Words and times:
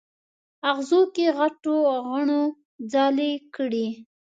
اغزو 0.69 1.01
کې 1.15 1.25
غټو 1.37 1.75
غڼو 2.09 2.41
ځالې 2.91 3.31
کړي 3.55 3.87